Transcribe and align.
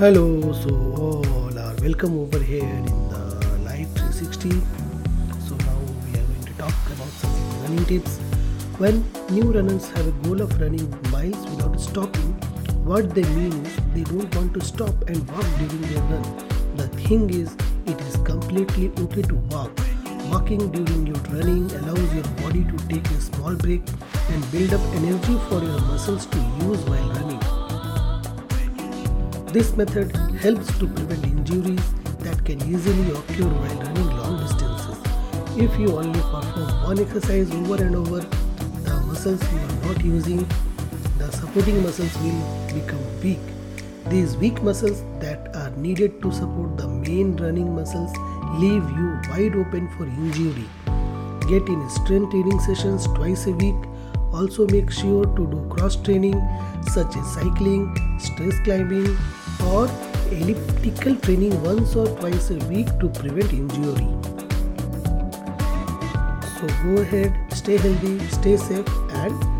Hello, 0.00 0.40
so 0.54 0.70
all 0.96 1.58
are 1.58 1.74
welcome 1.82 2.18
over 2.20 2.38
here 2.38 2.64
in 2.64 2.86
the 3.10 3.18
Live 3.64 3.90
360. 3.96 4.48
So 5.46 5.56
now 5.56 5.76
we 6.04 6.18
are 6.18 6.24
going 6.24 6.44
to 6.46 6.54
talk 6.54 6.72
about 6.94 7.10
some 7.20 7.60
running 7.60 7.84
tips. 7.84 8.16
When 8.78 9.04
new 9.28 9.52
runners 9.52 9.90
have 9.90 10.06
a 10.06 10.12
goal 10.22 10.40
of 10.40 10.58
running 10.58 10.88
miles 11.10 11.36
without 11.50 11.78
stopping, 11.78 12.32
what 12.82 13.14
they 13.14 13.24
mean 13.34 13.52
is 13.52 13.76
they 13.94 14.04
don't 14.04 14.34
want 14.36 14.54
to 14.54 14.62
stop 14.62 15.06
and 15.06 15.30
walk 15.32 15.44
during 15.58 15.82
their 15.92 16.02
run. 16.04 16.46
The 16.76 16.88
thing 17.02 17.28
is, 17.28 17.54
it 17.84 18.00
is 18.00 18.16
completely 18.24 18.90
okay 19.04 19.20
to 19.20 19.34
walk. 19.50 19.78
Walking 20.32 20.70
during 20.72 21.08
your 21.08 21.22
running 21.28 21.70
allows 21.72 22.14
your 22.14 22.24
body 22.40 22.64
to 22.64 22.88
take 22.88 23.06
a 23.10 23.20
small 23.20 23.54
break 23.54 23.82
and 24.30 24.50
build 24.50 24.72
up 24.72 24.80
energy 25.02 25.38
for 25.50 25.62
your 25.62 25.80
muscles 25.92 26.24
to 26.24 26.38
use 26.38 26.80
while 26.88 27.10
running. 27.10 27.39
This 29.52 29.76
method 29.76 30.14
helps 30.42 30.78
to 30.78 30.86
prevent 30.86 31.24
injuries 31.24 31.82
that 32.20 32.44
can 32.44 32.62
easily 32.72 33.10
occur 33.10 33.48
while 33.48 33.78
running 33.82 34.10
long 34.16 34.38
distances. 34.38 34.96
If 35.56 35.76
you 35.76 35.98
only 35.98 36.20
perform 36.20 36.84
one 36.84 37.00
exercise 37.00 37.50
over 37.50 37.82
and 37.82 37.96
over, 37.96 38.20
the 38.20 39.00
muscles 39.08 39.42
you 39.52 39.58
are 39.58 39.86
not 39.86 40.04
using, 40.04 40.46
the 41.18 41.32
supporting 41.32 41.82
muscles 41.82 42.16
will 42.18 42.40
become 42.72 43.02
weak. 43.24 43.40
These 44.06 44.36
weak 44.36 44.62
muscles 44.62 45.02
that 45.18 45.52
are 45.56 45.70
needed 45.70 46.22
to 46.22 46.30
support 46.30 46.76
the 46.76 46.86
main 46.86 47.36
running 47.36 47.74
muscles 47.74 48.16
leave 48.60 48.88
you 49.00 49.18
wide 49.30 49.56
open 49.56 49.90
for 49.96 50.04
injury. 50.04 50.68
Get 51.48 51.66
in 51.68 51.90
strength 51.90 52.30
training 52.30 52.60
sessions 52.60 53.08
twice 53.08 53.48
a 53.48 53.52
week. 53.52 53.74
Also, 54.32 54.68
make 54.68 54.92
sure 54.92 55.24
to 55.24 55.46
do 55.48 55.66
cross 55.68 55.96
training 55.96 56.40
such 56.86 57.16
as 57.16 57.34
cycling, 57.34 57.96
stress 58.20 58.56
climbing, 58.60 59.18
or 59.64 59.88
elliptical 60.30 61.16
training 61.16 61.62
once 61.62 61.96
or 61.96 62.06
twice 62.18 62.50
a 62.50 62.58
week 62.66 62.86
to 63.00 63.08
prevent 63.08 63.52
injury. 63.52 64.08
So, 66.58 66.66
go 66.84 67.00
ahead, 67.02 67.34
stay 67.52 67.76
healthy, 67.76 68.18
stay 68.28 68.56
safe, 68.56 68.86
and 69.10 69.59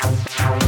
Tchau, 0.00 0.12
tchau. 0.28 0.67